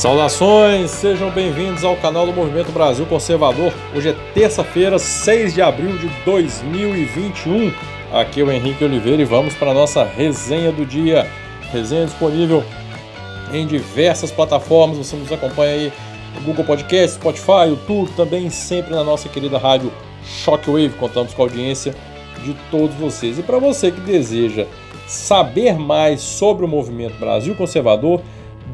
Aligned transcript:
Saudações, 0.00 0.92
sejam 0.92 1.30
bem-vindos 1.30 1.84
ao 1.84 1.94
canal 1.94 2.24
do 2.24 2.32
Movimento 2.32 2.72
Brasil 2.72 3.04
Conservador. 3.04 3.70
Hoje 3.94 4.08
é 4.08 4.16
terça-feira, 4.32 4.98
6 4.98 5.52
de 5.52 5.60
abril 5.60 5.94
de 5.98 6.08
2021. 6.24 7.70
Aqui 8.10 8.40
é 8.40 8.42
o 8.42 8.50
Henrique 8.50 8.82
Oliveira 8.82 9.20
e 9.20 9.26
vamos 9.26 9.52
para 9.52 9.72
a 9.72 9.74
nossa 9.74 10.02
resenha 10.02 10.72
do 10.72 10.86
dia. 10.86 11.30
Resenha 11.70 12.06
disponível 12.06 12.64
em 13.52 13.66
diversas 13.66 14.32
plataformas. 14.32 14.96
Você 14.96 15.16
nos 15.16 15.30
acompanha 15.30 15.74
aí 15.74 15.92
no 16.34 16.40
Google 16.46 16.64
Podcast, 16.64 17.16
Spotify, 17.16 17.68
YouTube, 17.68 18.10
também 18.16 18.48
sempre 18.48 18.94
na 18.94 19.04
nossa 19.04 19.28
querida 19.28 19.58
rádio 19.58 19.92
Shockwave. 20.24 20.94
Contamos 20.98 21.34
com 21.34 21.42
a 21.42 21.44
audiência 21.44 21.94
de 22.42 22.56
todos 22.70 22.96
vocês. 22.96 23.38
E 23.38 23.42
para 23.42 23.58
você 23.58 23.90
que 23.90 24.00
deseja 24.00 24.64
saber 25.06 25.78
mais 25.78 26.22
sobre 26.22 26.64
o 26.64 26.68
Movimento 26.68 27.18
Brasil 27.18 27.54
Conservador, 27.54 28.22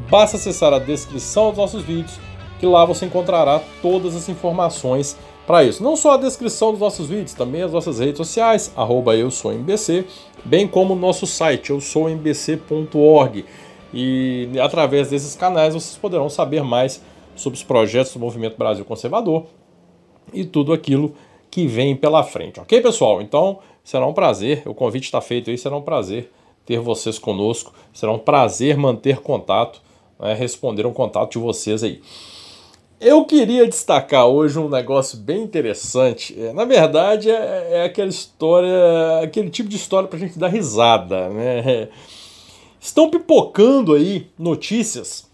Basta 0.09 0.37
acessar 0.37 0.71
a 0.71 0.79
descrição 0.79 1.49
dos 1.49 1.57
nossos 1.57 1.83
vídeos, 1.83 2.17
que 2.59 2.65
lá 2.65 2.85
você 2.85 3.05
encontrará 3.05 3.61
todas 3.81 4.15
as 4.15 4.29
informações 4.29 5.17
para 5.45 5.65
isso. 5.65 5.83
Não 5.83 5.97
só 5.97 6.13
a 6.13 6.17
descrição 6.17 6.71
dos 6.71 6.79
nossos 6.79 7.09
vídeos, 7.09 7.33
também 7.33 7.61
as 7.61 7.73
nossas 7.73 7.99
redes 7.99 8.17
sociais, 8.17 8.71
arroba 8.75 9.17
eu 9.17 9.29
sou 9.29 9.51
MBC, 9.51 10.05
bem 10.45 10.65
como 10.65 10.93
o 10.93 10.97
nosso 10.97 11.27
site, 11.27 11.71
eu 11.71 11.81
sou 11.81 12.09
mbc.org. 12.09 13.45
E 13.93 14.49
através 14.61 15.09
desses 15.09 15.35
canais 15.35 15.73
vocês 15.73 15.97
poderão 15.97 16.29
saber 16.29 16.63
mais 16.63 17.01
sobre 17.35 17.57
os 17.57 17.63
projetos 17.63 18.13
do 18.13 18.19
Movimento 18.19 18.57
Brasil 18.57 18.85
Conservador 18.85 19.45
e 20.33 20.45
tudo 20.45 20.71
aquilo 20.71 21.15
que 21.51 21.67
vem 21.67 21.95
pela 21.95 22.23
frente. 22.23 22.61
Ok, 22.61 22.79
pessoal? 22.81 23.21
Então 23.21 23.59
será 23.83 24.05
um 24.07 24.13
prazer, 24.13 24.63
o 24.65 24.73
convite 24.73 25.05
está 25.05 25.19
feito 25.19 25.49
aí, 25.49 25.57
será 25.57 25.75
um 25.75 25.81
prazer 25.81 26.31
ter 26.65 26.79
vocês 26.79 27.19
conosco, 27.19 27.73
será 27.93 28.11
um 28.11 28.19
prazer 28.19 28.77
manter 28.77 29.19
contato 29.19 29.81
né, 30.19 30.33
responder 30.33 30.85
um 30.85 30.93
contato 30.93 31.33
de 31.33 31.39
vocês 31.39 31.83
aí. 31.83 32.01
Eu 32.99 33.25
queria 33.25 33.67
destacar 33.67 34.25
hoje 34.25 34.57
um 34.57 34.67
negócio 34.67 35.19
bem 35.19 35.43
interessante. 35.43 36.35
É, 36.39 36.51
na 36.51 36.65
verdade, 36.65 37.29
é, 37.29 37.67
é 37.71 37.83
aquela 37.83 38.09
história, 38.09 39.21
aquele 39.21 39.51
tipo 39.51 39.69
de 39.69 39.75
história 39.75 40.07
para 40.07 40.17
a 40.17 40.19
gente 40.19 40.39
dar 40.39 40.47
risada. 40.47 41.29
Né? 41.29 41.89
Estão 42.79 43.09
pipocando 43.09 43.93
aí 43.93 44.27
notícias, 44.37 45.29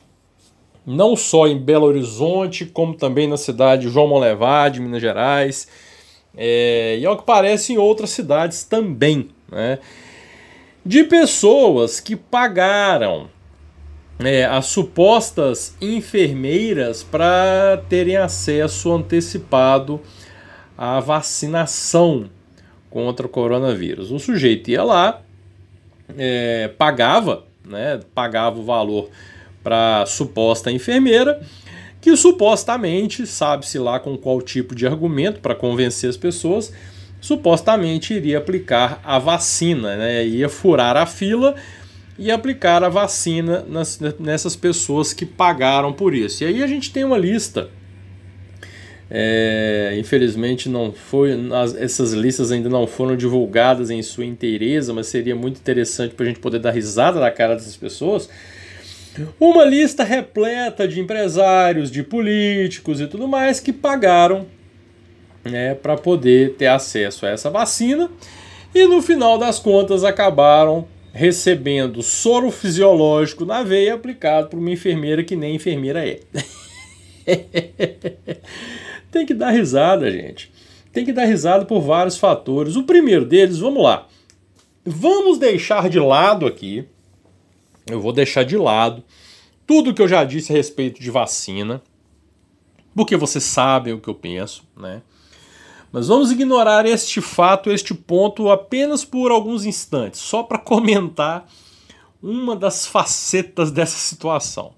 não 0.85 1.15
só 1.15 1.47
em 1.47 1.57
Belo 1.57 1.85
Horizonte, 1.85 2.65
como 2.65 2.95
também 2.95 3.27
na 3.27 3.37
cidade 3.37 3.83
de 3.83 3.93
João 3.93 4.07
Monlevade, 4.07 4.81
Minas 4.81 5.01
Gerais, 5.01 5.67
é, 6.35 6.97
e 6.99 7.05
ao 7.05 7.15
que 7.15 7.23
parece 7.23 7.71
em 7.71 7.77
outras 7.77 8.09
cidades 8.09 8.65
também, 8.65 9.29
né? 9.49 9.79
de 10.85 11.03
pessoas 11.05 12.01
que 12.01 12.15
pagaram 12.15 13.29
é, 14.25 14.45
as 14.45 14.65
supostas 14.67 15.75
enfermeiras 15.81 17.03
para 17.03 17.81
terem 17.89 18.17
acesso 18.17 18.91
antecipado 18.91 19.99
à 20.77 20.99
vacinação 20.99 22.29
contra 22.89 23.25
o 23.25 23.29
coronavírus. 23.29 24.11
O 24.11 24.19
sujeito 24.19 24.69
ia 24.69 24.83
lá, 24.83 25.21
é, 26.17 26.67
pagava, 26.77 27.45
né, 27.65 27.99
pagava 28.13 28.59
o 28.59 28.63
valor 28.63 29.09
para 29.63 30.05
suposta 30.05 30.71
enfermeira, 30.71 31.41
que 32.01 32.15
supostamente, 32.17 33.25
sabe-se 33.25 33.79
lá 33.79 33.99
com 33.99 34.17
qual 34.17 34.41
tipo 34.41 34.75
de 34.75 34.85
argumento 34.85 35.39
para 35.39 35.55
convencer 35.55 36.09
as 36.09 36.17
pessoas, 36.17 36.73
supostamente 37.21 38.13
iria 38.13 38.37
aplicar 38.37 38.99
a 39.03 39.17
vacina, 39.17 39.95
né, 39.95 40.25
ia 40.25 40.49
furar 40.49 40.97
a 40.97 41.05
fila 41.05 41.55
e 42.17 42.31
aplicar 42.31 42.83
a 42.83 42.89
vacina 42.89 43.65
nas, 43.67 43.99
nessas 44.19 44.55
pessoas 44.55 45.13
que 45.13 45.25
pagaram 45.25 45.91
por 45.91 46.13
isso. 46.13 46.43
E 46.43 46.47
aí 46.47 46.63
a 46.63 46.67
gente 46.67 46.91
tem 46.91 47.03
uma 47.03 47.17
lista. 47.17 47.69
É, 49.15 49.95
infelizmente 49.99 50.67
não 50.67 50.91
foi, 50.91 51.37
as, 51.53 51.75
essas 51.75 52.13
listas 52.13 52.51
ainda 52.51 52.67
não 52.69 52.87
foram 52.87 53.15
divulgadas 53.15 53.91
em 53.91 54.01
sua 54.01 54.25
inteireza, 54.25 54.93
mas 54.93 55.07
seria 55.07 55.35
muito 55.35 55.59
interessante 55.59 56.15
para 56.15 56.25
a 56.25 56.27
gente 56.29 56.39
poder 56.39 56.59
dar 56.59 56.71
risada 56.71 57.19
na 57.19 57.29
cara 57.29 57.55
dessas 57.55 57.75
pessoas. 57.75 58.29
Uma 59.39 59.63
lista 59.63 60.03
repleta 60.03 60.87
de 60.87 60.99
empresários, 60.99 61.91
de 61.91 62.01
políticos 62.01 62.99
e 62.99 63.05
tudo 63.05 63.27
mais 63.27 63.59
que 63.59 63.71
pagaram 63.71 64.47
né, 65.43 65.75
para 65.75 65.95
poder 65.95 66.55
ter 66.55 66.67
acesso 66.67 67.25
a 67.25 67.29
essa 67.29 67.49
vacina 67.49 68.09
e 68.73 68.87
no 68.87 69.01
final 69.01 69.37
das 69.37 69.59
contas 69.59 70.03
acabaram 70.03 70.87
recebendo 71.13 72.01
soro 72.01 72.49
fisiológico 72.49 73.45
na 73.45 73.61
veia 73.61 73.93
aplicado 73.93 74.49
por 74.49 74.57
uma 74.57 74.71
enfermeira 74.71 75.23
que 75.23 75.35
nem 75.35 75.55
enfermeira 75.55 76.05
é. 76.05 76.19
Tem 79.11 79.25
que 79.25 79.35
dar 79.35 79.51
risada, 79.51 80.09
gente. 80.09 80.51
Tem 80.91 81.05
que 81.05 81.13
dar 81.13 81.25
risada 81.25 81.65
por 81.65 81.81
vários 81.81 82.17
fatores. 82.17 82.75
O 82.75 82.83
primeiro 82.83 83.25
deles, 83.25 83.59
vamos 83.59 83.83
lá. 83.83 84.07
Vamos 84.83 85.37
deixar 85.37 85.87
de 85.87 85.99
lado 85.99 86.47
aqui. 86.47 86.83
Eu 87.85 88.01
vou 88.01 88.11
deixar 88.11 88.43
de 88.43 88.57
lado 88.57 89.03
tudo 89.67 89.93
que 89.93 90.01
eu 90.01 90.07
já 90.07 90.23
disse 90.23 90.51
a 90.51 90.55
respeito 90.55 90.99
de 90.99 91.11
vacina, 91.11 91.81
porque 92.95 93.15
vocês 93.15 93.43
sabem 93.43 93.93
o 93.93 93.99
que 93.99 94.09
eu 94.09 94.15
penso, 94.15 94.63
né? 94.75 95.01
Mas 95.93 96.07
vamos 96.07 96.31
ignorar 96.31 96.87
este 96.87 97.21
fato, 97.21 97.69
este 97.69 97.93
ponto 97.93 98.49
apenas 98.49 99.05
por 99.05 99.29
alguns 99.29 99.63
instantes, 99.63 100.19
só 100.19 100.41
para 100.41 100.57
comentar 100.57 101.47
uma 102.19 102.55
das 102.55 102.87
facetas 102.87 103.69
dessa 103.69 103.97
situação. 103.97 104.73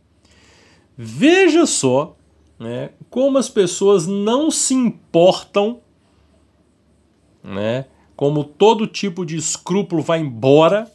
Veja 0.98 1.66
só 1.66 2.18
né, 2.60 2.90
como 3.10 3.38
as 3.38 3.48
pessoas 3.48 4.06
não 4.06 4.52
se 4.52 4.74
importam, 4.74 5.80
né, 7.42 7.86
como 8.14 8.44
todo 8.44 8.86
tipo 8.86 9.26
de 9.26 9.38
escrúpulo 9.38 10.02
vai 10.02 10.20
embora, 10.20 10.92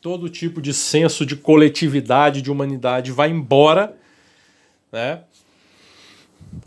todo 0.00 0.28
tipo 0.28 0.62
de 0.62 0.72
senso 0.72 1.26
de 1.26 1.34
coletividade, 1.34 2.40
de 2.40 2.52
humanidade 2.52 3.10
vai 3.10 3.30
embora, 3.30 3.98
né? 4.92 5.24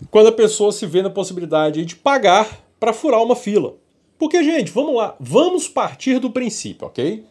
Quando 0.10 0.28
a 0.28 0.32
pessoa 0.32 0.72
se 0.72 0.86
vê 0.86 1.02
na 1.02 1.10
possibilidade 1.10 1.86
de 1.86 1.96
pagar 1.96 2.60
para 2.80 2.94
furar 2.94 3.22
uma 3.22 3.36
fila. 3.36 3.76
Porque, 4.18 4.44
gente, 4.44 4.72
vamos 4.72 4.96
lá, 4.96 5.16
vamos 5.20 5.68
partir 5.68 6.20
do 6.20 6.30
princípio, 6.30 6.88
ok? 6.88 7.24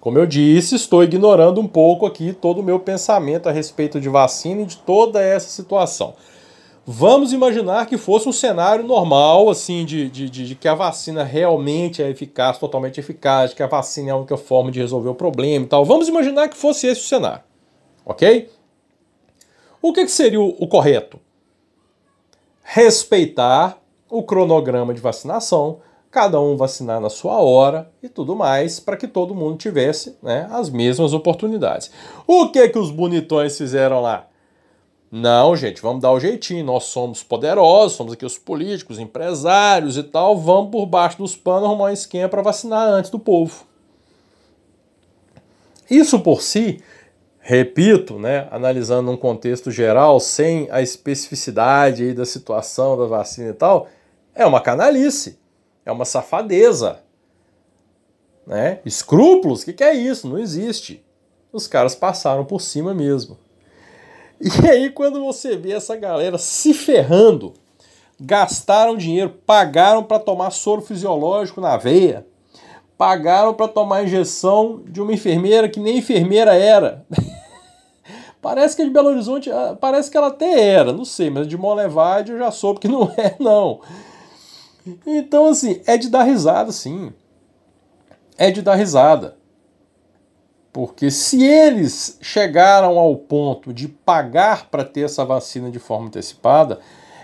Como 0.00 0.18
eu 0.18 0.26
disse, 0.26 0.74
estou 0.74 1.02
ignorando 1.02 1.60
um 1.60 1.66
pouco 1.66 2.06
aqui 2.06 2.32
todo 2.32 2.60
o 2.60 2.62
meu 2.62 2.78
pensamento 2.78 3.48
a 3.48 3.52
respeito 3.52 4.00
de 4.00 4.08
vacina 4.08 4.62
e 4.62 4.66
de 4.66 4.76
toda 4.76 5.20
essa 5.20 5.48
situação. 5.48 6.14
Vamos 6.88 7.32
imaginar 7.32 7.86
que 7.86 7.98
fosse 7.98 8.28
um 8.28 8.32
cenário 8.32 8.86
normal, 8.86 9.50
assim, 9.50 9.84
de, 9.84 10.08
de, 10.08 10.30
de, 10.30 10.46
de, 10.46 10.54
que 10.54 10.68
a 10.68 10.74
vacina 10.74 11.24
realmente 11.24 12.00
é 12.00 12.08
eficaz, 12.08 12.58
totalmente 12.58 13.00
eficaz, 13.00 13.52
que 13.52 13.62
a 13.62 13.66
vacina 13.66 14.10
é 14.10 14.12
a 14.12 14.16
única 14.16 14.36
forma 14.36 14.70
de 14.70 14.78
resolver 14.78 15.08
o 15.08 15.14
problema 15.14 15.64
e 15.64 15.68
tal. 15.68 15.84
Vamos 15.84 16.06
imaginar 16.06 16.48
que 16.48 16.56
fosse 16.56 16.86
esse 16.86 17.00
o 17.00 17.04
cenário, 17.04 17.42
ok? 18.04 18.48
O 19.82 19.92
que, 19.92 20.04
que 20.04 20.12
seria 20.12 20.40
o, 20.40 20.54
o 20.60 20.68
correto? 20.68 21.18
Respeitar 22.68 23.80
o 24.10 24.24
cronograma 24.24 24.92
de 24.92 25.00
vacinação, 25.00 25.78
cada 26.10 26.40
um 26.40 26.56
vacinar 26.56 27.00
na 27.00 27.08
sua 27.08 27.40
hora 27.40 27.90
e 28.02 28.08
tudo 28.08 28.34
mais, 28.34 28.80
para 28.80 28.96
que 28.96 29.06
todo 29.06 29.34
mundo 29.34 29.56
tivesse 29.56 30.16
né, 30.20 30.48
as 30.50 30.68
mesmas 30.68 31.12
oportunidades. 31.12 31.90
O 32.26 32.48
que 32.48 32.68
que 32.68 32.78
os 32.78 32.90
bonitões 32.90 33.56
fizeram 33.56 34.00
lá? 34.00 34.26
Não, 35.12 35.54
gente, 35.54 35.80
vamos 35.80 36.02
dar 36.02 36.10
o 36.10 36.18
jeitinho. 36.18 36.64
Nós 36.64 36.84
somos 36.84 37.22
poderosos, 37.22 37.96
somos 37.96 38.14
aqui 38.14 38.26
os 38.26 38.36
políticos, 38.36 38.98
empresários 38.98 39.96
e 39.96 40.02
tal. 40.02 40.36
Vamos 40.36 40.72
por 40.72 40.86
baixo 40.86 41.18
dos 41.18 41.36
panos 41.36 41.68
arrumar 41.68 41.84
um 41.84 41.92
esquema 41.92 42.28
para 42.28 42.42
vacinar 42.42 42.88
antes 42.88 43.10
do 43.10 43.18
povo. 43.18 43.64
Isso 45.88 46.18
por 46.18 46.42
si 46.42 46.82
repito, 47.48 48.18
né, 48.18 48.48
analisando 48.50 49.08
um 49.08 49.16
contexto 49.16 49.70
geral, 49.70 50.18
sem 50.18 50.66
a 50.68 50.82
especificidade 50.82 52.02
aí 52.02 52.12
da 52.12 52.26
situação 52.26 52.98
da 52.98 53.06
vacina 53.06 53.50
e 53.50 53.52
tal, 53.52 53.86
é 54.34 54.44
uma 54.44 54.60
canalice, 54.60 55.38
é 55.84 55.92
uma 55.92 56.04
safadeza. 56.04 56.98
Né? 58.44 58.80
Escrúpulos, 58.84 59.62
o 59.62 59.64
que, 59.64 59.74
que 59.74 59.84
é 59.84 59.94
isso? 59.94 60.28
Não 60.28 60.40
existe. 60.40 61.04
Os 61.52 61.68
caras 61.68 61.94
passaram 61.94 62.44
por 62.44 62.60
cima 62.60 62.92
mesmo. 62.92 63.38
E 64.40 64.68
aí, 64.68 64.90
quando 64.90 65.24
você 65.24 65.56
vê 65.56 65.70
essa 65.70 65.94
galera 65.94 66.38
se 66.38 66.74
ferrando, 66.74 67.54
gastaram 68.20 68.96
dinheiro, 68.96 69.30
pagaram 69.46 70.02
para 70.02 70.18
tomar 70.18 70.50
soro 70.50 70.82
fisiológico 70.82 71.60
na 71.60 71.76
veia, 71.76 72.26
pagaram 72.96 73.54
para 73.54 73.68
tomar 73.68 74.04
injeção 74.04 74.82
de 74.86 75.00
uma 75.00 75.12
enfermeira 75.12 75.68
que 75.68 75.80
nem 75.80 75.98
enfermeira 75.98 76.54
era. 76.54 77.04
Parece 78.40 78.76
que 78.76 78.84
de 78.84 78.90
Belo 78.90 79.08
Horizonte, 79.08 79.50
ah, 79.50 79.76
parece 79.80 80.08
que 80.08 80.16
ela 80.16 80.28
até 80.28 80.68
era, 80.68 80.92
não 80.92 81.04
sei, 81.04 81.30
mas 81.30 81.48
de 81.48 81.56
Monlevade 81.56 82.30
eu 82.30 82.38
já 82.38 82.52
soube 82.52 82.78
que 82.78 82.86
não 82.88 83.12
é, 83.16 83.34
não. 83.40 83.80
Então, 85.04 85.48
assim, 85.48 85.80
é 85.84 85.96
de 85.96 86.08
dar 86.08 86.22
risada, 86.22 86.70
sim. 86.70 87.12
É 88.38 88.50
de 88.52 88.62
dar 88.62 88.76
risada. 88.76 89.36
Porque 90.72 91.10
se 91.10 91.42
eles 91.44 92.18
chegaram 92.20 92.98
ao 92.98 93.16
ponto 93.16 93.72
de 93.74 93.88
pagar 93.88 94.68
para 94.70 94.84
ter 94.84 95.06
essa 95.06 95.24
vacina 95.24 95.68
de 95.68 95.80
forma 95.80 96.06
antecipada, 96.06 96.78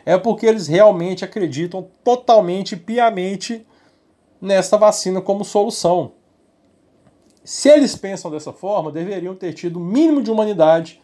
é 0.04 0.18
porque 0.18 0.46
eles 0.46 0.66
realmente 0.66 1.24
acreditam 1.24 1.86
totalmente, 2.02 2.76
piamente 2.76 3.64
nessa 4.42 4.76
vacina 4.76 5.20
como 5.20 5.44
solução. 5.44 6.14
Se 7.44 7.68
eles 7.68 7.94
pensam 7.94 8.28
dessa 8.28 8.52
forma, 8.52 8.90
deveriam 8.90 9.36
ter 9.36 9.52
tido 9.52 9.76
o 9.76 9.82
mínimo 9.82 10.20
de 10.20 10.32
humanidade 10.32 11.00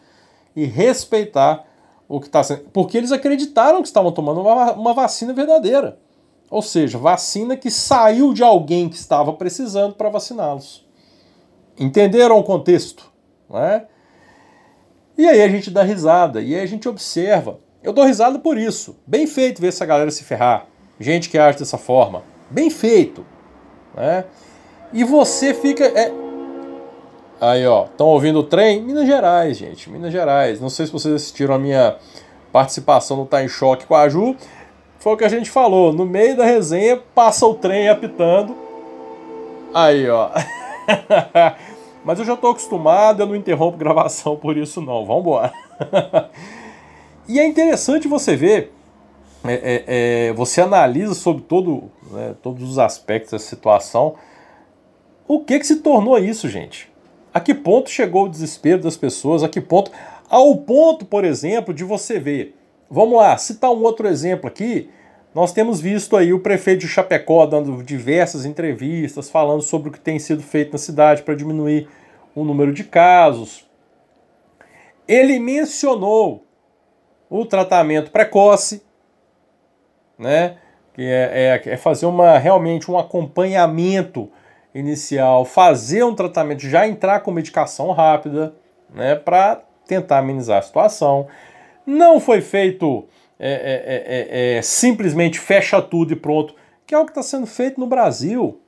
e 0.53 0.65
respeitar 0.65 1.65
o 2.07 2.19
que 2.19 2.27
está 2.27 2.43
sendo. 2.43 2.65
Porque 2.73 2.97
eles 2.97 3.13
acreditaram 3.13 3.81
que 3.81 3.87
estavam 3.87 4.11
tomando 4.11 4.41
uma, 4.41 4.73
uma 4.73 4.93
vacina 4.93 5.33
verdadeira. 5.33 5.97
Ou 6.49 6.61
seja, 6.61 6.97
vacina 6.97 7.55
que 7.55 7.71
saiu 7.71 8.33
de 8.33 8.43
alguém 8.43 8.89
que 8.89 8.95
estava 8.95 9.31
precisando 9.33 9.95
para 9.95 10.09
vaciná-los. 10.09 10.85
Entenderam 11.79 12.37
o 12.37 12.43
contexto? 12.43 13.09
Né? 13.49 13.85
E 15.17 15.27
aí 15.27 15.41
a 15.41 15.49
gente 15.49 15.69
dá 15.69 15.83
risada, 15.83 16.41
e 16.41 16.55
aí 16.55 16.61
a 16.61 16.65
gente 16.65 16.89
observa. 16.89 17.59
Eu 17.83 17.93
dou 17.93 18.03
risada 18.03 18.39
por 18.39 18.57
isso. 18.57 18.97
Bem 19.05 19.27
feito 19.27 19.61
ver 19.61 19.67
essa 19.67 19.85
galera 19.85 20.11
se 20.11 20.23
ferrar. 20.23 20.65
Gente 20.99 21.29
que 21.29 21.37
age 21.37 21.59
dessa 21.59 21.77
forma. 21.77 22.23
Bem 22.49 22.69
feito. 22.69 23.25
Né? 23.95 24.25
E 24.91 25.03
você 25.03 25.53
fica. 25.53 25.85
É... 25.85 26.11
Aí, 27.41 27.65
ó, 27.65 27.85
estão 27.85 28.07
ouvindo 28.07 28.39
o 28.39 28.43
trem? 28.43 28.81
Minas 28.81 29.07
Gerais, 29.07 29.57
gente. 29.57 29.89
Minas 29.89 30.11
Gerais. 30.11 30.59
Não 30.59 30.69
sei 30.69 30.85
se 30.85 30.91
vocês 30.91 31.13
assistiram 31.13 31.55
a 31.55 31.59
minha 31.59 31.95
participação 32.51 33.17
no 33.17 33.25
Tá 33.25 33.43
em 33.43 33.47
Choque 33.47 33.85
com 33.85 33.95
a 33.95 34.09
Ju. 34.09 34.35
Foi 34.99 35.13
o 35.13 35.17
que 35.17 35.23
a 35.23 35.29
gente 35.29 35.49
falou. 35.49 35.93
No 35.93 36.05
meio 36.05 36.35
da 36.35 36.43
resenha, 36.43 37.01
passa 37.15 37.45
o 37.45 37.53
trem 37.53 37.87
apitando. 37.87 38.55
Aí, 39.73 40.09
ó. 40.09 40.29
Mas 42.03 42.19
eu 42.19 42.25
já 42.25 42.33
estou 42.33 42.51
acostumado, 42.51 43.21
eu 43.21 43.27
não 43.27 43.35
interrompo 43.35 43.77
gravação 43.77 44.35
por 44.35 44.57
isso 44.57 44.81
não. 44.81 45.05
Vamos 45.05 45.21
embora. 45.21 45.53
e 47.27 47.39
é 47.39 47.45
interessante 47.45 48.07
você 48.07 48.35
ver, 48.35 48.73
é, 49.43 49.53
é, 49.53 49.83
é, 50.27 50.33
você 50.33 50.61
analisa 50.61 51.13
sobre 51.13 51.43
todo, 51.43 51.89
né, 52.11 52.35
todos 52.41 52.69
os 52.69 52.77
aspectos 52.77 53.31
da 53.31 53.39
situação, 53.39 54.15
o 55.27 55.39
que 55.39 55.59
que 55.59 55.67
se 55.67 55.77
tornou 55.77 56.17
isso, 56.17 56.49
gente? 56.49 56.91
A 57.33 57.39
que 57.39 57.53
ponto 57.53 57.89
chegou 57.89 58.25
o 58.25 58.29
desespero 58.29 58.81
das 58.81 58.97
pessoas? 58.97 59.43
A 59.43 59.49
que 59.49 59.61
ponto? 59.61 59.91
Ao 60.29 60.57
ponto, 60.57 61.05
por 61.05 61.23
exemplo, 61.23 61.73
de 61.73 61.83
você 61.83 62.19
ver. 62.19 62.55
Vamos 62.89 63.17
lá, 63.17 63.37
citar 63.37 63.71
um 63.71 63.83
outro 63.83 64.07
exemplo 64.07 64.47
aqui. 64.47 64.89
Nós 65.33 65.53
temos 65.53 65.79
visto 65.79 66.17
aí 66.17 66.33
o 66.33 66.39
prefeito 66.39 66.81
de 66.81 66.87
Chapecó 66.87 67.45
dando 67.45 67.83
diversas 67.83 68.45
entrevistas, 68.45 69.29
falando 69.29 69.61
sobre 69.61 69.89
o 69.89 69.91
que 69.91 69.99
tem 69.99 70.17
sido 70.17 70.41
feito 70.41 70.71
na 70.71 70.79
cidade 70.79 71.21
para 71.21 71.35
diminuir 71.35 71.87
o 72.33 72.43
número 72.43 72.73
de 72.73 72.83
casos. 72.83 73.63
Ele 75.07 75.39
mencionou 75.39 76.43
o 77.29 77.45
tratamento 77.45 78.09
precoce, 78.09 78.81
né? 80.19 80.57
Que 80.93 81.03
é, 81.03 81.61
é, 81.65 81.73
é 81.73 81.77
fazer 81.77 82.05
uma 82.05 82.37
realmente 82.37 82.91
um 82.91 82.97
acompanhamento 82.97 84.29
inicial, 84.75 85.45
fazer 85.45 86.03
um 86.03 86.13
tratamento, 86.13 86.67
já 86.67 86.87
entrar 86.87 87.21
com 87.21 87.31
medicação 87.31 87.91
rápida, 87.91 88.53
né? 88.93 89.15
Para 89.15 89.63
tentar 89.87 90.19
amenizar 90.19 90.59
a 90.59 90.61
situação. 90.61 91.27
Não 91.85 92.19
foi 92.19 92.41
feito 92.41 93.07
é, 93.39 93.51
é, 93.51 94.53
é, 94.53 94.57
é, 94.57 94.61
simplesmente 94.61 95.39
fecha 95.39 95.81
tudo 95.81 96.11
e 96.11 96.15
pronto, 96.15 96.53
que 96.85 96.93
é 96.93 96.97
o 96.97 97.05
que 97.05 97.11
está 97.11 97.23
sendo 97.23 97.47
feito 97.47 97.79
no 97.79 97.87
Brasil. 97.87 98.59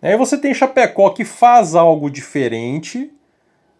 Aí 0.00 0.16
você 0.16 0.38
tem 0.38 0.54
Chapecó 0.54 1.10
que 1.10 1.24
faz 1.24 1.74
algo 1.74 2.10
diferente, 2.10 3.12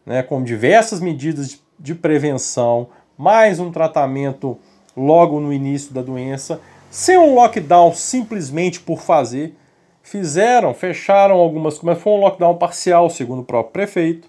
né, 0.05 0.23
com 0.23 0.43
diversas 0.43 1.01
medidas 1.01 1.63
de 1.79 1.95
prevenção, 1.95 2.89
mais 3.17 3.59
um 3.59 3.73
tratamento 3.73 4.59
logo 4.97 5.41
no 5.41 5.53
início 5.53 5.93
da 5.93 6.03
doença, 6.03 6.61
sem 6.91 7.19
um 7.19 7.35
lockdown 7.35 7.93
simplesmente 7.93 8.81
por 8.81 9.01
fazer. 9.01 9.55
Fizeram, 10.03 10.75
fecharam 10.75 11.37
algumas, 11.37 11.81
mas 11.81 12.01
foi 12.01 12.13
um 12.13 12.21
lockdown 12.21 12.57
parcial, 12.57 13.09
segundo 13.09 13.41
o 13.41 13.45
próprio 13.45 13.73
prefeito. 13.73 14.29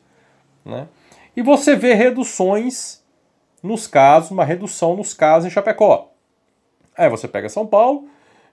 Né? 0.63 0.88
E 1.35 1.41
você 1.41 1.75
vê 1.75 1.94
reduções 1.94 3.03
nos 3.62 3.88
casos, 3.88 4.31
uma 4.31 4.45
redução 4.45 4.95
nos 4.95 5.13
casos 5.13 5.47
em 5.47 5.53
Chapecó. 5.53 6.12
Aí 6.97 7.09
você 7.09 7.27
pega 7.27 7.50
São 7.50 7.68
Paulo, 7.68 8.07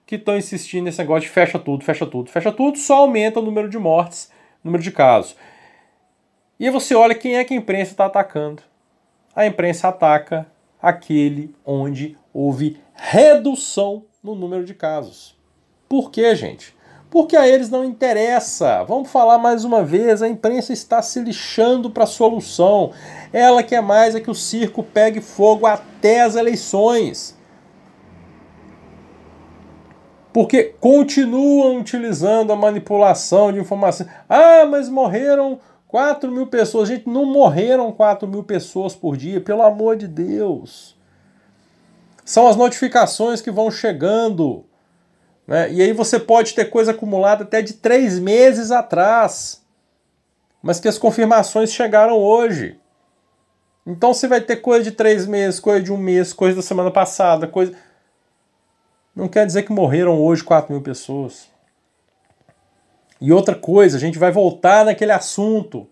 que 0.05 0.15
estão 0.15 0.37
insistindo 0.37 0.85
nesse 0.85 0.99
negócio 0.99 1.21
de 1.21 1.29
fecha 1.29 1.57
tudo, 1.57 1.83
fecha 1.83 2.05
tudo, 2.05 2.29
fecha 2.29 2.51
tudo, 2.51 2.77
só 2.77 2.97
aumenta 2.97 3.39
o 3.39 3.43
número 3.43 3.69
de 3.69 3.77
mortes, 3.77 4.29
número 4.63 4.83
de 4.83 4.91
casos. 4.91 5.35
E 6.59 6.65
aí 6.65 6.71
você 6.71 6.93
olha 6.93 7.15
quem 7.15 7.37
é 7.37 7.43
que 7.43 7.53
a 7.53 7.57
imprensa 7.57 7.91
está 7.91 8.05
atacando. 8.05 8.61
A 9.35 9.45
imprensa 9.45 9.87
ataca 9.87 10.45
aquele 10.83 11.55
onde 11.65 12.17
houve 12.33 12.77
redução 12.93 14.03
no 14.21 14.35
número 14.35 14.65
de 14.65 14.73
casos. 14.73 15.39
Por 15.87 16.11
quê, 16.11 16.35
gente? 16.35 16.75
Porque 17.09 17.37
a 17.37 17.47
eles 17.47 17.69
não 17.69 17.85
interessa. 17.85 18.83
Vamos 18.83 19.09
falar 19.09 19.37
mais 19.37 19.63
uma 19.63 19.81
vez, 19.81 20.21
a 20.21 20.27
imprensa 20.27 20.73
está 20.73 21.01
se 21.01 21.21
lixando 21.21 21.89
para 21.89 22.03
a 22.03 22.07
solução. 22.07 22.91
Ela 23.31 23.63
quer 23.63 23.81
mais 23.81 24.13
é 24.13 24.19
que 24.19 24.31
o 24.31 24.35
circo 24.35 24.83
pegue 24.83 25.21
fogo 25.21 25.65
até 25.65 26.21
as 26.21 26.35
eleições. 26.35 27.37
Porque 30.33 30.73
continuam 30.81 31.77
utilizando 31.77 32.51
a 32.51 32.55
manipulação 32.55 33.53
de 33.53 33.59
informação. 33.59 34.07
Ah, 34.27 34.65
mas 34.65 34.89
morreram 34.89 35.59
4 35.93 36.29
mil 36.31 36.47
pessoas. 36.47 36.89
Gente, 36.89 37.07
não 37.07 37.23
morreram 37.23 37.91
4 37.91 38.27
mil 38.27 38.43
pessoas 38.43 38.93
por 38.93 39.15
dia, 39.15 39.39
pelo 39.39 39.61
amor 39.61 39.95
de 39.95 40.09
Deus. 40.09 40.97
São 42.25 42.47
as 42.47 42.55
notificações 42.55 43.41
que 43.41 43.51
vão 43.51 43.71
chegando 43.71 44.65
né? 45.47 45.71
E 45.71 45.81
aí 45.81 45.93
você 45.93 46.19
pode 46.19 46.53
ter 46.53 46.65
coisa 46.65 46.91
acumulada 46.91 47.43
até 47.43 47.61
de 47.61 47.73
três 47.73 48.17
meses 48.19 48.71
atrás, 48.71 49.61
mas 50.61 50.79
que 50.79 50.87
as 50.87 50.97
confirmações 50.97 51.71
chegaram 51.71 52.17
hoje. 52.17 52.79
Então 53.85 54.13
você 54.13 54.27
vai 54.27 54.39
ter 54.39 54.57
coisa 54.57 54.83
de 54.83 54.91
três 54.91 55.27
meses, 55.27 55.59
coisa 55.59 55.83
de 55.83 55.91
um 55.91 55.97
mês, 55.97 56.31
coisa 56.31 56.55
da 56.55 56.61
semana 56.61 56.89
passada, 56.89 57.47
coisa. 57.47 57.73
Não 59.13 59.27
quer 59.27 59.45
dizer 59.45 59.63
que 59.63 59.73
morreram 59.73 60.19
hoje 60.19 60.43
4 60.43 60.71
mil 60.71 60.81
pessoas. 60.81 61.52
E 63.23 63.31
outra 63.31 63.55
coisa, 63.55 63.95
a 63.95 63.99
gente 64.01 64.19
vai 64.19 64.33
voltar 64.33 64.83
naquele 64.83 65.13
assunto 65.13 65.87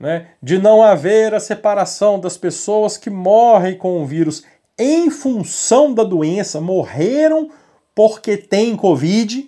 né, 0.00 0.28
de 0.42 0.58
não 0.58 0.82
haver 0.82 1.34
a 1.34 1.38
separação 1.38 2.18
das 2.18 2.38
pessoas 2.38 2.96
que 2.96 3.10
morrem 3.10 3.76
com 3.76 4.02
o 4.02 4.06
vírus 4.06 4.42
em 4.78 5.10
função 5.10 5.92
da 5.92 6.02
doença, 6.02 6.62
morreram 6.62 7.50
porque 7.94 8.38
têm 8.38 8.74
Covid, 8.76 9.46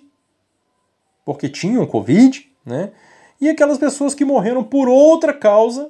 porque 1.25 1.49
tinham 1.49 1.87
Covid, 1.87 2.47
né? 2.63 2.91
E 3.41 3.49
aquelas 3.49 3.79
pessoas 3.79 4.13
que 4.13 4.23
morreram 4.23 4.63
por 4.63 4.87
outra 4.87 5.33
causa, 5.33 5.89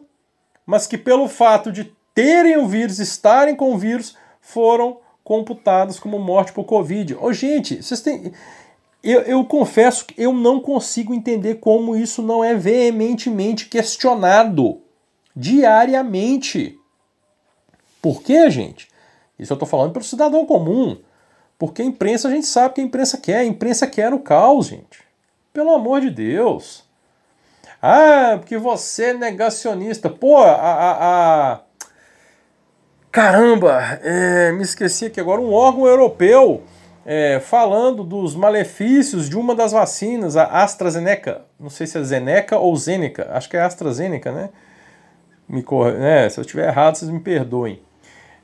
mas 0.65 0.87
que 0.87 0.97
pelo 0.97 1.27
fato 1.27 1.73
de 1.73 1.93
terem 2.15 2.57
o 2.57 2.65
vírus, 2.65 2.99
estarem 2.99 3.53
com 3.53 3.73
o 3.73 3.77
vírus, 3.77 4.15
foram 4.39 5.01
computados 5.25 5.99
como 5.99 6.17
morte 6.19 6.53
por 6.53 6.63
Covid. 6.63 7.15
Ô, 7.15 7.33
gente, 7.33 7.83
vocês 7.83 7.99
têm. 7.99 8.31
Eu, 9.03 9.21
eu 9.21 9.45
confesso 9.45 10.05
que 10.05 10.21
eu 10.21 10.33
não 10.33 10.59
consigo 10.59 11.13
entender 11.13 11.55
como 11.55 11.95
isso 11.95 12.21
não 12.21 12.43
é 12.43 12.55
veementemente 12.55 13.67
questionado 13.67 14.81
diariamente. 15.35 16.77
Por 18.01 18.23
quê, 18.23 18.49
gente? 18.49 18.87
Isso 19.37 19.53
eu 19.53 19.55
estou 19.55 19.67
falando 19.67 19.91
para 19.91 20.01
o 20.01 20.05
cidadão 20.05 20.45
comum. 20.45 20.97
Porque 21.57 21.81
a 21.81 21.85
imprensa, 21.85 22.27
a 22.27 22.31
gente 22.31 22.47
sabe 22.47 22.75
que 22.75 22.81
a 22.81 22.83
imprensa 22.83 23.17
quer. 23.17 23.37
A 23.37 23.45
imprensa 23.45 23.87
quer 23.87 24.13
o 24.13 24.19
caos, 24.19 24.67
gente. 24.67 25.03
Pelo 25.53 25.73
amor 25.73 26.01
de 26.01 26.09
Deus. 26.09 26.83
Ah, 27.81 28.37
porque 28.39 28.57
você 28.57 29.05
é 29.05 29.13
negacionista. 29.13 30.09
Pô, 30.09 30.37
a. 30.37 30.51
a, 30.51 31.53
a... 31.53 31.59
Caramba, 33.11 33.99
é, 34.03 34.51
me 34.51 34.63
esqueci 34.63 35.05
aqui 35.05 35.19
agora. 35.19 35.41
Um 35.41 35.53
órgão 35.53 35.87
europeu 35.87 36.63
é, 37.09 37.39
falando 37.39 38.03
dos 38.03 38.35
malefícios 38.35 39.29
de 39.29 39.37
uma 39.37 39.55
das 39.55 39.71
vacinas, 39.71 40.35
a 40.35 40.43
AstraZeneca. 40.43 41.45
Não 41.57 41.69
sei 41.69 41.87
se 41.87 41.97
é 41.97 42.03
Zeneca 42.03 42.57
ou 42.57 42.75
Zeneca. 42.75 43.29
Acho 43.31 43.49
que 43.49 43.55
é 43.55 43.61
AstraZeneca, 43.61 44.29
né? 44.29 44.49
Me 45.47 45.63
corre... 45.63 45.93
né? 45.93 46.29
Se 46.29 46.37
eu 46.37 46.41
estiver 46.41 46.67
errado, 46.67 46.97
vocês 46.97 47.09
me 47.09 47.21
perdoem. 47.21 47.81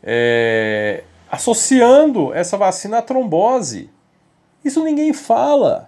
É, 0.02 1.04
associando 1.30 2.34
essa 2.34 2.56
vacina 2.56 3.00
à 3.00 3.02
trombose. 3.02 3.90
Isso 4.64 4.82
ninguém 4.82 5.12
fala. 5.12 5.88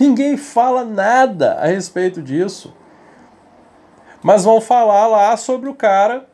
Ninguém 0.00 0.36
fala 0.36 0.84
nada 0.84 1.52
a 1.52 1.66
respeito 1.66 2.20
disso. 2.20 2.74
Mas 4.20 4.42
vão 4.42 4.60
falar 4.60 5.06
lá 5.06 5.36
sobre 5.36 5.68
o 5.68 5.74
cara, 5.74 6.28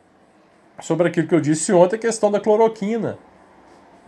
sobre 0.81 1.09
aquilo 1.09 1.27
que 1.27 1.35
eu 1.35 1.39
disse 1.39 1.71
ontem, 1.71 1.95
a 1.95 1.99
questão 1.99 2.31
da 2.31 2.39
cloroquina. 2.39 3.19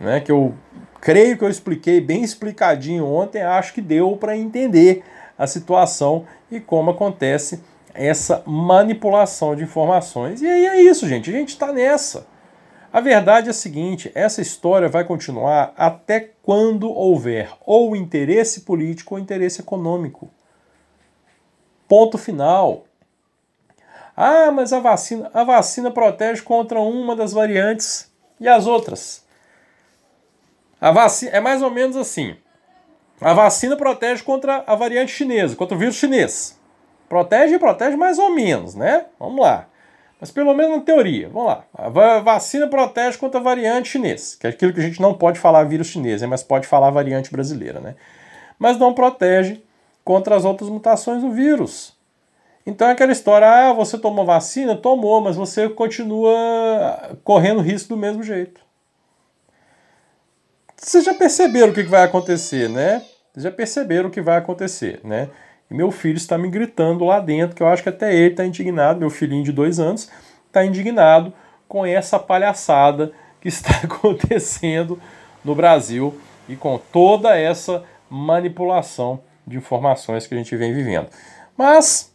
Né, 0.00 0.20
que 0.20 0.30
eu 0.30 0.54
creio 1.00 1.36
que 1.36 1.44
eu 1.44 1.50
expliquei 1.50 2.00
bem 2.00 2.22
explicadinho 2.22 3.06
ontem, 3.06 3.42
acho 3.42 3.72
que 3.72 3.80
deu 3.80 4.16
para 4.16 4.36
entender 4.36 5.02
a 5.38 5.46
situação 5.46 6.26
e 6.50 6.60
como 6.60 6.90
acontece 6.90 7.62
essa 7.94 8.42
manipulação 8.46 9.56
de 9.56 9.64
informações. 9.64 10.40
E 10.40 10.46
aí 10.46 10.66
é 10.66 10.80
isso, 10.82 11.08
gente. 11.08 11.30
A 11.30 11.32
gente 11.32 11.50
está 11.50 11.72
nessa. 11.72 12.26
A 12.92 13.00
verdade 13.00 13.48
é 13.48 13.50
a 13.50 13.54
seguinte: 13.54 14.10
essa 14.14 14.40
história 14.40 14.88
vai 14.88 15.04
continuar 15.04 15.72
até 15.76 16.30
quando 16.42 16.90
houver 16.90 17.50
ou 17.64 17.94
interesse 17.94 18.62
político 18.62 19.14
ou 19.14 19.20
interesse 19.20 19.60
econômico. 19.60 20.30
Ponto 21.86 22.18
final. 22.18 22.84
Ah, 24.16 24.50
mas 24.50 24.72
a 24.72 24.80
vacina, 24.80 25.30
a 25.32 25.44
vacina 25.44 25.90
protege 25.90 26.42
contra 26.42 26.80
uma 26.80 27.14
das 27.14 27.32
variantes 27.32 28.10
e 28.40 28.48
as 28.48 28.66
outras. 28.66 29.24
A 30.80 30.90
vacina 30.90 31.32
é 31.32 31.40
mais 31.40 31.62
ou 31.62 31.70
menos 31.70 31.96
assim. 31.96 32.36
A 33.20 33.34
vacina 33.34 33.76
protege 33.76 34.22
contra 34.22 34.62
a 34.66 34.74
variante 34.76 35.10
chinesa, 35.10 35.56
contra 35.56 35.74
o 35.74 35.78
vírus 35.78 35.96
chinês. 35.96 36.58
Protege 37.08 37.54
e 37.54 37.58
protege 37.58 37.96
mais 37.96 38.18
ou 38.18 38.30
menos, 38.30 38.74
né? 38.74 39.06
Vamos 39.18 39.40
lá. 39.40 39.66
Mas 40.20 40.30
pelo 40.30 40.54
menos 40.54 40.76
na 40.76 40.82
teoria, 40.82 41.28
vamos 41.28 41.48
lá. 41.48 41.64
A 41.74 41.88
vacina 42.20 42.68
protege 42.68 43.18
contra 43.18 43.40
a 43.40 43.42
variante 43.42 43.88
chinesa, 43.88 44.36
que 44.38 44.46
é 44.46 44.50
aquilo 44.50 44.72
que 44.72 44.80
a 44.80 44.82
gente 44.82 45.00
não 45.00 45.14
pode 45.14 45.38
falar 45.38 45.64
vírus 45.64 45.88
chinês, 45.88 46.22
mas 46.22 46.42
pode 46.42 46.66
falar 46.66 46.90
variante 46.90 47.30
brasileira, 47.30 47.80
né? 47.80 47.94
Mas 48.58 48.76
não 48.78 48.92
protege 48.92 49.62
contra 50.04 50.36
as 50.36 50.44
outras 50.44 50.68
mutações 50.68 51.22
do 51.22 51.30
vírus. 51.30 51.96
Então 52.66 52.88
é 52.88 52.92
aquela 52.92 53.12
história, 53.12 53.48
ah, 53.48 53.72
você 53.72 53.96
tomou 53.96 54.24
vacina? 54.24 54.76
Tomou, 54.76 55.20
mas 55.20 55.36
você 55.36 55.68
continua 55.68 57.16
correndo 57.24 57.60
risco 57.60 57.90
do 57.90 57.96
mesmo 57.96 58.22
jeito. 58.22 58.67
Vocês 60.80 61.04
já 61.04 61.12
perceberam 61.12 61.70
o 61.70 61.74
que 61.74 61.82
vai 61.82 62.04
acontecer, 62.04 62.68
né? 62.68 63.02
Vocês 63.32 63.42
já 63.42 63.50
perceberam 63.50 64.08
o 64.08 64.12
que 64.12 64.20
vai 64.20 64.38
acontecer, 64.38 65.00
né? 65.02 65.28
E 65.68 65.74
meu 65.74 65.90
filho 65.90 66.16
está 66.16 66.38
me 66.38 66.48
gritando 66.48 67.04
lá 67.04 67.18
dentro, 67.18 67.56
que 67.56 67.62
eu 67.62 67.66
acho 67.66 67.82
que 67.82 67.88
até 67.88 68.14
ele 68.14 68.30
está 68.30 68.44
indignado, 68.44 69.00
meu 69.00 69.10
filhinho 69.10 69.42
de 69.42 69.50
dois 69.50 69.80
anos, 69.80 70.08
está 70.46 70.64
indignado 70.64 71.32
com 71.66 71.84
essa 71.84 72.18
palhaçada 72.18 73.12
que 73.40 73.48
está 73.50 73.80
acontecendo 73.82 75.00
no 75.44 75.54
Brasil 75.54 76.14
e 76.48 76.54
com 76.54 76.78
toda 76.92 77.36
essa 77.36 77.82
manipulação 78.08 79.20
de 79.44 79.56
informações 79.56 80.26
que 80.26 80.34
a 80.34 80.38
gente 80.38 80.56
vem 80.56 80.72
vivendo. 80.72 81.08
Mas, 81.56 82.14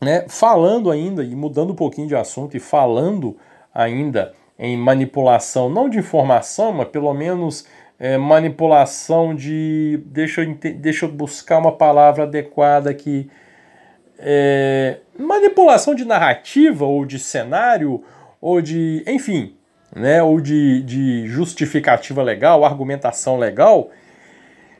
né, 0.00 0.26
falando 0.28 0.90
ainda 0.90 1.24
e 1.24 1.34
mudando 1.34 1.72
um 1.72 1.76
pouquinho 1.76 2.06
de 2.06 2.14
assunto 2.14 2.56
e 2.56 2.60
falando 2.60 3.36
ainda 3.74 4.34
em 4.58 4.76
manipulação, 4.76 5.68
não 5.68 5.88
de 5.88 5.98
informação, 5.98 6.72
mas 6.72 6.88
pelo 6.88 7.12
menos 7.12 7.66
é, 7.98 8.16
manipulação 8.16 9.34
de. 9.34 10.00
Deixa 10.06 10.42
eu, 10.42 10.54
deixa 10.54 11.06
eu 11.06 11.12
buscar 11.12 11.58
uma 11.58 11.72
palavra 11.72 12.24
adequada 12.24 12.90
aqui. 12.90 13.30
É, 14.18 14.98
manipulação 15.18 15.94
de 15.94 16.04
narrativa 16.04 16.84
ou 16.84 17.04
de 17.04 17.18
cenário 17.18 18.02
ou 18.40 18.60
de. 18.60 19.02
enfim, 19.06 19.54
né, 19.94 20.22
ou 20.22 20.40
de, 20.40 20.82
de 20.82 21.26
justificativa 21.26 22.22
legal, 22.22 22.64
argumentação 22.64 23.38
legal. 23.38 23.90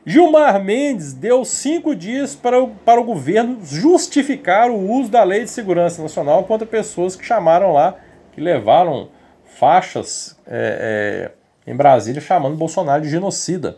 Gilmar 0.05 0.63
Mendes 0.63 1.11
deu 1.11 1.43
cinco 1.43 1.93
dias 1.93 2.33
para 2.33 2.63
o, 2.63 2.69
para 2.69 3.01
o 3.01 3.03
governo 3.03 3.57
justificar 3.61 4.69
o 4.69 4.89
uso 4.89 5.11
da 5.11 5.21
Lei 5.21 5.43
de 5.43 5.49
Segurança 5.49 6.01
Nacional 6.01 6.45
contra 6.45 6.65
pessoas 6.65 7.13
que 7.13 7.25
chamaram 7.25 7.73
lá, 7.73 7.95
que 8.31 8.39
levaram 8.39 9.09
faixas 9.57 10.37
é, 10.45 11.31
é, 11.65 11.71
em 11.71 11.75
Brasília 11.75 12.21
chamando 12.21 12.55
Bolsonaro 12.55 13.01
de 13.01 13.09
genocida. 13.09 13.77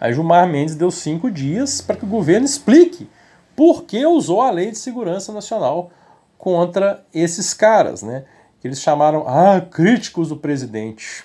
Aí 0.00 0.12
Gilmar 0.12 0.46
Mendes 0.46 0.74
deu 0.74 0.90
cinco 0.90 1.30
dias 1.30 1.80
para 1.80 1.96
que 1.96 2.04
o 2.04 2.08
governo 2.08 2.46
explique 2.46 3.08
por 3.54 3.84
que 3.84 4.04
usou 4.04 4.42
a 4.42 4.50
Lei 4.50 4.70
de 4.70 4.78
Segurança 4.78 5.32
Nacional 5.32 5.90
contra 6.36 7.04
esses 7.12 7.54
caras, 7.54 8.02
né? 8.02 8.24
Que 8.60 8.68
eles 8.68 8.80
chamaram, 8.80 9.24
ah, 9.26 9.60
críticos 9.60 10.28
do 10.28 10.36
presidente. 10.36 11.24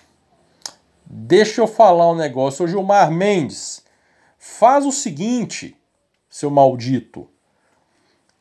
Deixa 1.06 1.62
eu 1.62 1.68
falar 1.68 2.10
um 2.10 2.16
negócio. 2.16 2.64
Ô 2.64 2.68
Gilmar 2.68 3.12
Mendes, 3.12 3.84
faz 4.38 4.86
o 4.86 4.92
seguinte, 4.92 5.76
seu 6.30 6.50
maldito. 6.50 7.28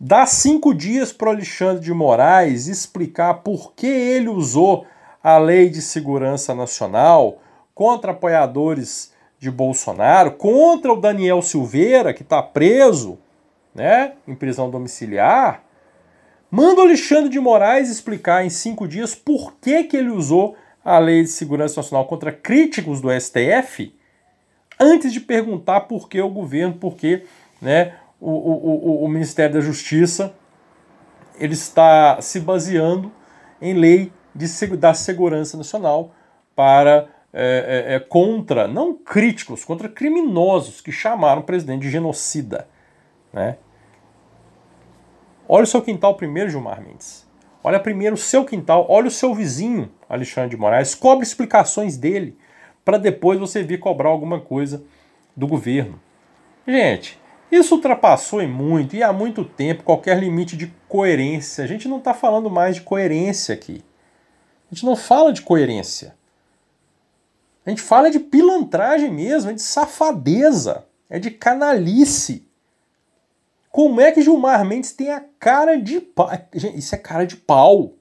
Dá 0.02 0.24
cinco 0.24 0.72
dias 0.72 1.12
para 1.12 1.28
o 1.28 1.32
Alexandre 1.32 1.84
de 1.84 1.92
Moraes 1.92 2.68
explicar 2.68 3.34
por 3.34 3.74
que 3.74 3.86
ele 3.86 4.30
usou 4.30 4.86
a 5.22 5.36
Lei 5.36 5.68
de 5.68 5.82
Segurança 5.82 6.54
Nacional 6.54 7.38
contra 7.74 8.12
apoiadores 8.12 9.12
de 9.38 9.50
Bolsonaro, 9.50 10.32
contra 10.32 10.90
o 10.90 10.98
Daniel 10.98 11.42
Silveira, 11.42 12.14
que 12.14 12.22
está 12.22 12.42
preso 12.42 13.18
né, 13.74 14.14
em 14.26 14.34
prisão 14.34 14.70
domiciliar, 14.70 15.62
manda 16.50 16.80
o 16.80 16.84
Alexandre 16.84 17.28
de 17.28 17.38
Moraes 17.38 17.90
explicar 17.90 18.42
em 18.42 18.48
cinco 18.48 18.88
dias 18.88 19.14
por 19.14 19.56
que, 19.60 19.84
que 19.84 19.98
ele 19.98 20.08
usou 20.08 20.56
a 20.82 20.98
Lei 20.98 21.24
de 21.24 21.28
Segurança 21.28 21.82
Nacional 21.82 22.06
contra 22.06 22.32
críticos 22.32 23.02
do 23.02 23.10
STF, 23.12 23.94
antes 24.80 25.12
de 25.12 25.20
perguntar 25.20 25.80
por 25.82 26.08
que 26.08 26.18
o 26.22 26.30
governo, 26.30 26.72
por 26.72 26.96
que 26.96 27.24
né, 27.60 27.99
o, 28.20 28.30
o, 28.30 29.02
o, 29.02 29.04
o 29.04 29.08
Ministério 29.08 29.54
da 29.54 29.60
Justiça 29.60 30.34
ele 31.38 31.54
está 31.54 32.20
se 32.20 32.38
baseando 32.38 33.10
em 33.60 33.72
lei 33.72 34.12
de, 34.34 34.66
da 34.76 34.92
segurança 34.92 35.56
nacional 35.56 36.12
para 36.54 37.08
é, 37.32 37.86
é, 37.92 37.94
é, 37.94 38.00
contra, 38.00 38.66
não 38.66 38.92
críticos, 38.92 39.64
contra 39.64 39.88
criminosos 39.88 40.80
que 40.80 40.90
chamaram 40.90 41.42
o 41.42 41.44
presidente 41.44 41.82
de 41.82 41.90
genocida. 41.90 42.68
Né? 43.32 43.56
Olha 45.48 45.64
o 45.64 45.66
seu 45.66 45.80
quintal 45.80 46.16
primeiro, 46.16 46.50
Gilmar 46.50 46.82
Mendes. 46.82 47.28
Olha 47.62 47.78
primeiro 47.78 48.14
o 48.14 48.18
seu 48.18 48.44
quintal, 48.44 48.86
olha 48.88 49.06
o 49.06 49.10
seu 49.10 49.34
vizinho, 49.34 49.90
Alexandre 50.08 50.50
de 50.50 50.56
Moraes, 50.56 50.94
cobre 50.94 51.24
explicações 51.24 51.96
dele, 51.96 52.36
para 52.84 52.98
depois 52.98 53.38
você 53.38 53.62
vir 53.62 53.78
cobrar 53.78 54.08
alguma 54.08 54.40
coisa 54.40 54.82
do 55.36 55.46
governo. 55.46 56.00
Gente, 56.66 57.19
isso 57.50 57.74
ultrapassou 57.74 58.40
em 58.40 58.48
muito 58.48 58.94
e 58.94 59.02
há 59.02 59.12
muito 59.12 59.44
tempo 59.44 59.82
qualquer 59.82 60.18
limite 60.18 60.56
de 60.56 60.72
coerência. 60.88 61.64
A 61.64 61.66
gente 61.66 61.88
não 61.88 61.98
está 61.98 62.14
falando 62.14 62.48
mais 62.48 62.76
de 62.76 62.82
coerência 62.82 63.54
aqui. 63.54 63.84
A 64.70 64.74
gente 64.74 64.86
não 64.86 64.94
fala 64.94 65.32
de 65.32 65.42
coerência. 65.42 66.14
A 67.66 67.70
gente 67.70 67.82
fala 67.82 68.10
de 68.10 68.18
pilantragem 68.18 69.10
mesmo, 69.12 69.50
é 69.50 69.54
de 69.54 69.62
safadeza, 69.62 70.86
é 71.08 71.18
de 71.18 71.30
canalice. 71.30 72.46
Como 73.70 74.00
é 74.00 74.10
que 74.10 74.22
Gilmar 74.22 74.64
Mendes 74.64 74.92
tem 74.92 75.10
a 75.10 75.22
cara 75.38 75.76
de 75.76 76.00
pau? 76.00 76.30
Isso 76.52 76.94
é 76.94 76.98
cara 76.98 77.26
de 77.26 77.36
pau 77.36 77.94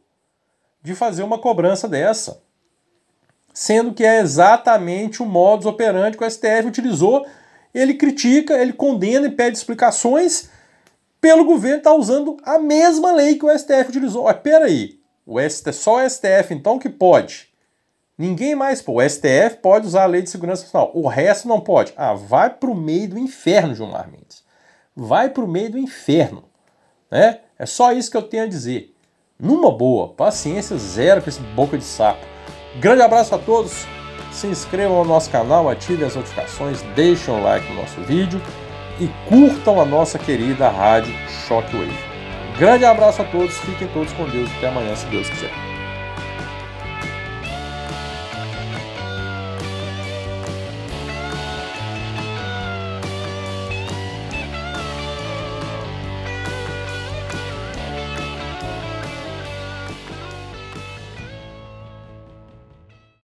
de 0.81 0.95
fazer 0.95 1.23
uma 1.23 1.37
cobrança 1.37 1.87
dessa. 1.87 2.41
Sendo 3.53 3.93
que 3.93 4.03
é 4.03 4.19
exatamente 4.19 5.21
o 5.21 5.25
modus 5.25 5.65
operandi 5.65 6.17
que 6.17 6.23
o 6.23 6.29
STF 6.29 6.67
utilizou. 6.67 7.25
Ele 7.73 7.93
critica, 7.93 8.57
ele 8.57 8.73
condena 8.73 9.27
e 9.27 9.31
pede 9.31 9.57
explicações 9.57 10.49
pelo 11.21 11.45
governo 11.45 11.77
estar 11.77 11.91
tá 11.91 11.95
usando 11.95 12.37
a 12.43 12.57
mesma 12.57 13.11
lei 13.11 13.35
que 13.35 13.45
o 13.45 13.57
STF 13.57 13.89
utilizou. 13.89 14.23
Mas 14.23 14.37
peraí, 14.37 14.99
o 15.25 15.39
ST, 15.39 15.71
só 15.73 15.97
o 15.97 16.09
STF, 16.09 16.53
então, 16.53 16.79
que 16.79 16.89
pode. 16.89 17.49
Ninguém 18.17 18.55
mais 18.55 18.81
pô. 18.81 18.93
O 18.99 19.09
STF 19.09 19.57
pode 19.61 19.87
usar 19.87 20.03
a 20.03 20.07
lei 20.07 20.21
de 20.21 20.29
segurança 20.29 20.63
nacional. 20.63 20.91
O 20.93 21.07
resto 21.07 21.47
não 21.47 21.61
pode. 21.61 21.93
Ah, 21.95 22.13
vai 22.13 22.49
pro 22.49 22.75
meio 22.75 23.09
do 23.09 23.19
inferno, 23.19 23.75
Gilmar 23.75 24.09
Mendes. 24.11 24.43
Vai 24.95 25.29
pro 25.29 25.47
meio 25.47 25.71
do 25.71 25.77
inferno. 25.77 26.43
Né? 27.09 27.39
É 27.57 27.65
só 27.65 27.93
isso 27.93 28.11
que 28.11 28.17
eu 28.17 28.23
tenho 28.23 28.43
a 28.43 28.47
dizer. 28.47 28.93
Numa 29.39 29.71
boa, 29.71 30.09
paciência 30.09 30.77
zero 30.77 31.21
com 31.21 31.29
esse 31.29 31.39
boca 31.39 31.77
de 31.77 31.85
sapo. 31.85 32.25
Grande 32.81 33.01
abraço 33.01 33.33
a 33.33 33.37
todos. 33.37 33.85
Se 34.31 34.47
inscrevam 34.47 35.03
no 35.03 35.09
nosso 35.09 35.29
canal, 35.29 35.69
ativem 35.69 36.05
as 36.05 36.15
notificações, 36.15 36.81
deixem 36.95 37.33
um 37.33 37.43
like 37.43 37.67
no 37.69 37.81
nosso 37.81 37.99
vídeo 38.01 38.41
e 38.99 39.07
curtam 39.27 39.81
a 39.81 39.85
nossa 39.85 40.19
querida 40.19 40.69
rádio 40.69 41.13
Shockwave. 41.47 41.91
Grande 42.57 42.85
abraço 42.85 43.21
a 43.21 43.25
todos, 43.25 43.57
fiquem 43.59 43.87
todos 43.89 44.11
com 44.13 44.25
Deus. 44.29 44.49
Até 44.57 44.67
amanhã, 44.67 44.95
se 44.95 45.05
Deus 45.07 45.29
quiser. 45.29 45.68